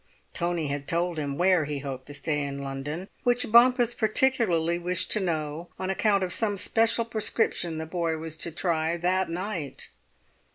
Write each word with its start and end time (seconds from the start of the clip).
Tony 0.33 0.65
had 0.67 0.87
told 0.87 1.19
him 1.19 1.37
where 1.37 1.65
he 1.65 1.77
hoped 1.77 2.07
to 2.07 2.13
stay 2.15 2.41
in 2.41 2.57
London, 2.57 3.07
which 3.21 3.51
Bompas 3.51 3.93
particularly 3.93 4.79
wished 4.79 5.11
to 5.11 5.19
know 5.19 5.69
on 5.77 5.91
account 5.91 6.23
of 6.23 6.33
some 6.33 6.57
special 6.57 7.05
prescription 7.05 7.77
the 7.77 7.85
boy 7.85 8.17
was 8.17 8.35
to 8.37 8.49
try 8.49 8.97
that 8.97 9.29
night. 9.29 9.89